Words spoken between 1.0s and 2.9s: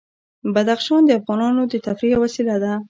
د افغانانو د تفریح یوه وسیله ده.